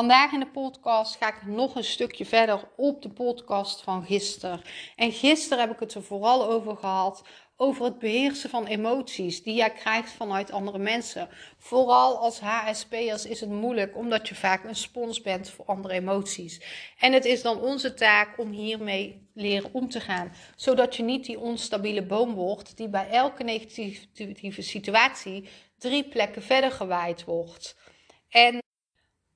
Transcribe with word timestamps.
Vandaag 0.00 0.32
in 0.32 0.40
de 0.40 0.46
podcast 0.46 1.16
ga 1.16 1.28
ik 1.28 1.46
nog 1.46 1.74
een 1.74 1.84
stukje 1.84 2.24
verder 2.24 2.68
op 2.76 3.02
de 3.02 3.10
podcast 3.10 3.82
van 3.82 4.04
gisteren. 4.04 4.62
En 4.96 5.12
gisteren 5.12 5.58
heb 5.58 5.72
ik 5.72 5.80
het 5.80 5.94
er 5.94 6.02
vooral 6.02 6.50
over 6.50 6.76
gehad. 6.76 7.24
Over 7.56 7.84
het 7.84 7.98
beheersen 7.98 8.50
van 8.50 8.66
emoties 8.66 9.42
die 9.42 9.54
jij 9.54 9.70
krijgt 9.70 10.12
vanuit 10.12 10.52
andere 10.52 10.78
mensen. 10.78 11.28
Vooral 11.58 12.18
als 12.18 12.40
HSP'ers 12.40 13.26
is 13.26 13.40
het 13.40 13.50
moeilijk 13.50 13.96
omdat 13.96 14.28
je 14.28 14.34
vaak 14.34 14.64
een 14.64 14.76
spons 14.76 15.20
bent 15.20 15.50
voor 15.50 15.64
andere 15.64 15.94
emoties. 15.94 16.62
En 16.98 17.12
het 17.12 17.24
is 17.24 17.42
dan 17.42 17.60
onze 17.60 17.94
taak 17.94 18.38
om 18.38 18.50
hiermee 18.50 19.28
leren 19.34 19.70
om 19.72 19.88
te 19.88 20.00
gaan. 20.00 20.32
Zodat 20.56 20.96
je 20.96 21.02
niet 21.02 21.24
die 21.24 21.40
onstabiele 21.40 22.06
boom 22.06 22.34
wordt 22.34 22.76
die 22.76 22.88
bij 22.88 23.08
elke 23.08 23.42
negatieve 23.42 24.62
situatie 24.62 25.48
drie 25.78 26.08
plekken 26.08 26.42
verder 26.42 26.70
gewaaid 26.70 27.24
wordt. 27.24 27.76
En 28.28 28.60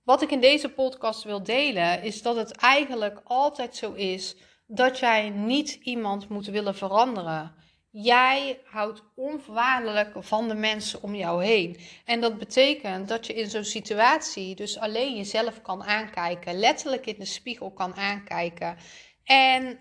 wat 0.05 0.23
ik 0.23 0.31
in 0.31 0.41
deze 0.41 0.69
podcast 0.69 1.23
wil 1.23 1.43
delen 1.43 2.03
is 2.03 2.23
dat 2.23 2.37
het 2.37 2.57
eigenlijk 2.57 3.21
altijd 3.25 3.77
zo 3.77 3.93
is 3.93 4.37
dat 4.67 4.99
jij 4.99 5.31
niet 5.31 5.73
iemand 5.83 6.29
moet 6.29 6.47
willen 6.47 6.75
veranderen. 6.75 7.55
Jij 7.91 8.61
houdt 8.65 9.03
onvoorwaardelijk 9.15 10.13
van 10.19 10.49
de 10.49 10.55
mensen 10.55 11.03
om 11.03 11.15
jou 11.15 11.45
heen. 11.45 11.81
En 12.05 12.21
dat 12.21 12.39
betekent 12.39 13.09
dat 13.09 13.27
je 13.27 13.35
in 13.35 13.51
zo'n 13.51 13.65
situatie 13.65 14.55
dus 14.55 14.79
alleen 14.79 15.17
jezelf 15.17 15.63
kan 15.63 15.85
aankijken, 15.85 16.59
letterlijk 16.59 17.07
in 17.07 17.19
de 17.19 17.25
spiegel 17.25 17.73
kan 17.73 17.95
aankijken. 17.95 18.77
En 19.25 19.79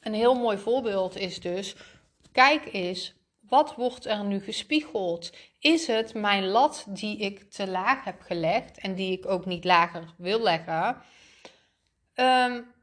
een 0.00 0.14
heel 0.14 0.34
mooi 0.34 0.58
voorbeeld 0.58 1.16
is 1.16 1.40
dus: 1.40 1.76
kijk 2.32 2.72
eens 2.72 3.14
wat 3.48 3.74
wordt 3.74 4.06
er 4.06 4.24
nu 4.24 4.40
gespiegeld? 4.40 5.32
Is 5.58 5.86
het 5.86 6.14
mijn 6.14 6.46
lat 6.46 6.84
die 6.88 7.18
ik 7.18 7.50
te 7.50 7.68
laag 7.68 8.04
heb 8.04 8.20
gelegd 8.20 8.78
en 8.78 8.94
die 8.94 9.12
ik 9.12 9.26
ook 9.26 9.46
niet 9.46 9.64
lager 9.64 10.14
wil 10.16 10.40
leggen? 10.40 11.02
Um, 12.14 12.74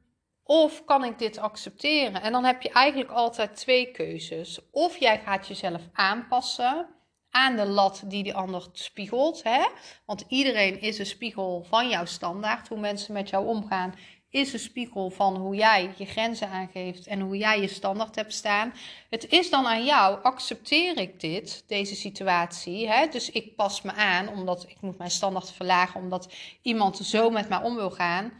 of 0.44 0.86
kan 0.86 1.04
ik 1.04 1.20
dit 1.20 1.38
accepteren? 1.38 2.22
En 2.22 2.32
dan 2.32 2.44
heb 2.44 2.62
je 2.62 2.70
eigenlijk 2.70 3.12
altijd 3.12 3.56
twee 3.56 3.92
keuzes. 3.92 4.60
Of 4.72 4.98
jij 4.98 5.20
gaat 5.20 5.48
jezelf 5.48 5.82
aanpassen 5.94 6.88
aan 7.30 7.56
de 7.56 7.66
lat 7.66 8.04
die 8.06 8.24
die 8.24 8.34
ander 8.34 8.68
spiegelt. 8.72 9.44
Hè? 9.44 9.66
Want 10.06 10.26
iedereen 10.28 10.82
is 10.82 11.00
een 11.00 11.06
spiegel 11.06 11.66
van 11.70 11.90
jouw 11.90 12.06
standaard. 12.06 12.68
Hoe 12.68 12.80
mensen 12.80 13.14
met 13.14 13.30
jou 13.30 13.48
omgaan 13.48 13.96
is 14.36 14.54
een 14.54 14.60
spiegel 14.60 15.10
van 15.10 15.36
hoe 15.36 15.56
jij 15.56 15.94
je 15.98 16.06
grenzen 16.06 16.50
aangeeft 16.50 17.08
en 17.08 17.20
hoe 17.20 17.38
jij 17.38 17.62
je 17.62 17.68
standaard 17.68 18.16
hebt 18.16 18.34
staan. 18.34 18.74
Het 19.10 19.30
is 19.30 19.50
dan 19.50 19.66
aan 19.66 19.86
jou, 19.86 20.24
accepteer 20.24 20.98
ik 20.98 21.20
dit, 21.20 21.64
deze 21.68 21.96
situatie? 21.96 22.90
Hè? 22.90 23.08
Dus 23.08 23.32
ik 23.32 23.56
pas 23.56 23.82
me 23.82 23.94
aan 23.94 24.28
omdat 24.28 24.66
ik 24.68 24.78
moet 24.82 24.98
mijn 24.98 25.12
standaard 25.12 25.52
verlagen 25.52 26.00
omdat 26.00 26.34
iemand 26.62 26.98
zo 26.98 27.30
met 27.30 27.50
mij 27.50 27.62
om 27.62 27.76
wil 27.76 27.92
gaan. 27.92 28.34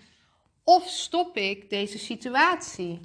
Of 0.64 0.88
stop 0.88 1.38
ik 1.38 1.70
deze 1.70 1.98
situatie? 1.98 3.00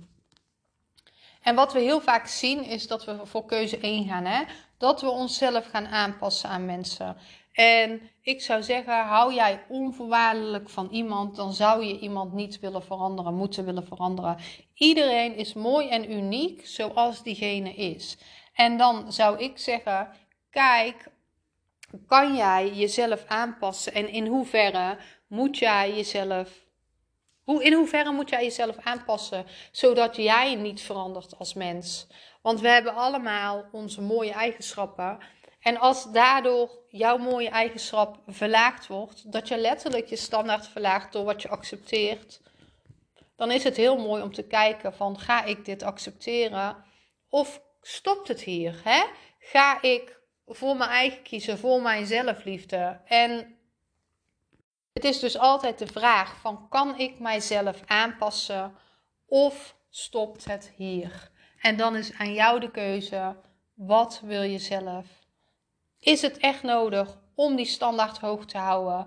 En 1.42 1.54
wat 1.54 1.72
we 1.72 1.80
heel 1.80 2.00
vaak 2.00 2.26
zien 2.26 2.64
is 2.64 2.86
dat 2.86 3.04
we 3.04 3.20
voor 3.24 3.44
keuze 3.44 3.78
1 3.78 4.08
gaan. 4.08 4.24
Hè? 4.24 4.42
Dat 4.78 5.00
we 5.00 5.10
onszelf 5.10 5.66
gaan 5.66 5.86
aanpassen 5.86 6.48
aan 6.48 6.64
mensen. 6.64 7.16
En 7.60 8.10
ik 8.22 8.42
zou 8.42 8.62
zeggen, 8.62 9.04
hou 9.04 9.34
jij 9.34 9.64
onvoorwaardelijk 9.68 10.68
van 10.68 10.88
iemand, 10.90 11.36
dan 11.36 11.52
zou 11.52 11.84
je 11.84 11.98
iemand 11.98 12.32
niet 12.32 12.60
willen 12.60 12.82
veranderen, 12.82 13.34
moeten 13.34 13.64
willen 13.64 13.86
veranderen. 13.86 14.36
Iedereen 14.74 15.34
is 15.34 15.52
mooi 15.52 15.88
en 15.88 16.12
uniek 16.12 16.66
zoals 16.66 17.22
diegene 17.22 17.74
is. 17.74 18.18
En 18.54 18.76
dan 18.76 19.12
zou 19.12 19.38
ik 19.38 19.58
zeggen, 19.58 20.08
kijk, 20.50 21.08
kan 22.06 22.36
jij 22.36 22.72
jezelf 22.72 23.24
aanpassen 23.26 23.92
en 23.92 24.08
in 24.08 24.26
hoeverre 24.26 24.98
moet 25.26 25.58
jij 25.58 25.94
jezelf 25.94 26.68
hoe, 27.50 27.64
in 27.64 27.72
hoeverre 27.72 28.12
moet 28.12 28.30
jij 28.30 28.42
jezelf 28.42 28.76
aanpassen 28.76 29.46
zodat 29.72 30.16
jij 30.16 30.54
niet 30.54 30.80
verandert 30.80 31.38
als 31.38 31.54
mens? 31.54 32.06
Want 32.42 32.60
we 32.60 32.68
hebben 32.68 32.94
allemaal 32.94 33.64
onze 33.72 34.00
mooie 34.00 34.32
eigenschappen. 34.32 35.18
En 35.60 35.76
als 35.76 36.12
daardoor 36.12 36.70
jouw 36.88 37.16
mooie 37.16 37.48
eigenschap 37.48 38.18
verlaagd 38.26 38.86
wordt, 38.86 39.32
dat 39.32 39.48
je 39.48 39.58
letterlijk 39.58 40.06
je 40.06 40.16
standaard 40.16 40.68
verlaagt 40.68 41.12
door 41.12 41.24
wat 41.24 41.42
je 41.42 41.48
accepteert, 41.48 42.40
dan 43.36 43.50
is 43.50 43.64
het 43.64 43.76
heel 43.76 43.96
mooi 43.96 44.22
om 44.22 44.32
te 44.32 44.46
kijken 44.46 44.94
van 44.94 45.18
ga 45.18 45.44
ik 45.44 45.64
dit 45.64 45.82
accepteren 45.82 46.84
of 47.28 47.62
stopt 47.82 48.28
het 48.28 48.42
hier? 48.42 48.80
Hè? 48.84 49.04
Ga 49.38 49.82
ik 49.82 50.18
voor 50.46 50.76
mijn 50.76 50.90
eigen 50.90 51.22
kiezen, 51.22 51.58
voor 51.58 51.82
mijn 51.82 52.06
zelfliefde? 52.06 53.00
En 53.04 53.58
het 54.92 55.04
is 55.04 55.18
dus 55.18 55.38
altijd 55.38 55.78
de 55.78 55.86
vraag 55.86 56.40
van 56.40 56.68
kan 56.68 56.98
ik 56.98 57.18
mijzelf 57.18 57.82
aanpassen 57.86 58.74
of 59.26 59.76
stopt 59.90 60.44
het 60.44 60.72
hier? 60.76 61.30
En 61.60 61.76
dan 61.76 61.96
is 61.96 62.12
aan 62.12 62.32
jou 62.32 62.60
de 62.60 62.70
keuze, 62.70 63.36
wat 63.74 64.20
wil 64.24 64.42
je 64.42 64.58
zelf? 64.58 65.19
Is 66.00 66.22
het 66.22 66.36
echt 66.36 66.62
nodig 66.62 67.18
om 67.34 67.56
die 67.56 67.66
standaard 67.66 68.18
hoog 68.18 68.44
te 68.44 68.58
houden? 68.58 69.06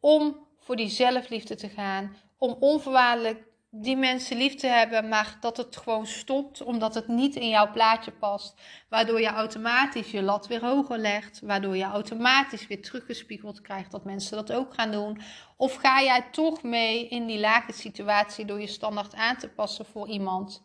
Om 0.00 0.46
voor 0.58 0.76
die 0.76 0.88
zelfliefde 0.88 1.54
te 1.54 1.68
gaan? 1.68 2.16
Om 2.38 2.56
onvoorwaardelijk 2.60 3.46
die 3.70 3.96
mensen 3.96 4.36
lief 4.36 4.54
te 4.54 4.66
hebben, 4.66 5.08
maar 5.08 5.36
dat 5.40 5.56
het 5.56 5.76
gewoon 5.76 6.06
stopt 6.06 6.62
omdat 6.62 6.94
het 6.94 7.08
niet 7.08 7.36
in 7.36 7.48
jouw 7.48 7.70
plaatje 7.72 8.10
past. 8.10 8.60
Waardoor 8.88 9.20
je 9.20 9.26
automatisch 9.26 10.10
je 10.10 10.22
lat 10.22 10.46
weer 10.46 10.64
hoger 10.64 10.98
legt. 10.98 11.40
Waardoor 11.42 11.76
je 11.76 11.84
automatisch 11.84 12.66
weer 12.66 12.82
teruggespiegeld 12.82 13.60
krijgt 13.60 13.90
dat 13.90 14.04
mensen 14.04 14.36
dat 14.36 14.52
ook 14.52 14.74
gaan 14.74 14.90
doen. 14.90 15.20
Of 15.56 15.74
ga 15.74 16.02
jij 16.02 16.28
toch 16.30 16.62
mee 16.62 17.08
in 17.08 17.26
die 17.26 17.40
lage 17.40 17.72
situatie 17.72 18.44
door 18.44 18.60
je 18.60 18.66
standaard 18.66 19.14
aan 19.14 19.36
te 19.36 19.48
passen 19.48 19.86
voor 19.86 20.08
iemand? 20.08 20.62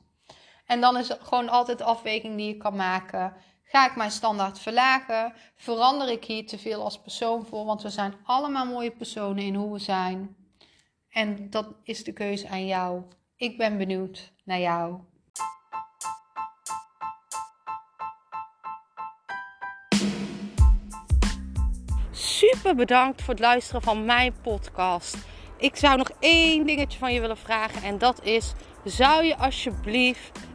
En 0.65 0.81
dan 0.81 0.97
is 0.97 1.07
het 1.07 1.19
gewoon 1.23 1.49
altijd 1.49 1.81
afweging 1.81 2.37
die 2.37 2.47
je 2.47 2.57
kan 2.57 2.75
maken. 2.75 3.33
Ga 3.71 3.89
ik 3.89 3.95
mijn 3.95 4.11
standaard 4.11 4.59
verlagen? 4.59 5.33
Verander 5.55 6.09
ik 6.09 6.23
hier 6.23 6.47
te 6.47 6.57
veel 6.57 6.83
als 6.83 7.01
persoon 7.01 7.45
voor? 7.45 7.65
Want 7.65 7.81
we 7.81 7.89
zijn 7.89 8.13
allemaal 8.23 8.65
mooie 8.65 8.91
personen 8.91 9.43
in 9.43 9.55
hoe 9.55 9.73
we 9.73 9.79
zijn. 9.79 10.35
En 11.09 11.49
dat 11.49 11.67
is 11.83 12.03
de 12.03 12.13
keuze 12.13 12.47
aan 12.47 12.65
jou. 12.65 13.01
Ik 13.35 13.57
ben 13.57 13.77
benieuwd 13.77 14.31
naar 14.43 14.59
jou. 14.59 14.99
Super 22.11 22.75
bedankt 22.75 23.21
voor 23.21 23.33
het 23.33 23.43
luisteren 23.43 23.81
van 23.81 24.05
mijn 24.05 24.33
podcast. 24.41 25.17
Ik 25.57 25.75
zou 25.75 25.97
nog 25.97 26.11
één 26.19 26.65
dingetje 26.65 26.99
van 26.99 27.13
je 27.13 27.21
willen 27.21 27.37
vragen 27.37 27.83
en 27.83 27.97
dat 27.97 28.23
is: 28.23 28.53
zou 28.83 29.23
je 29.23 29.37
alsjeblieft 29.37 30.39